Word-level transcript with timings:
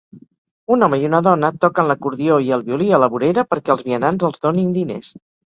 Un 0.75 0.85
home 0.85 0.97
i 1.01 1.05
una 1.09 1.19
dona 1.27 1.51
toquen 1.65 1.91
l'acordió 1.91 2.39
i 2.47 2.51
el 2.59 2.65
violí 2.71 2.89
a 2.99 3.03
la 3.05 3.13
vorera 3.17 3.47
perquè 3.53 3.77
els 3.77 3.87
vianants 3.91 4.29
els 4.31 4.47
donin 4.47 4.77
diners. 4.81 5.17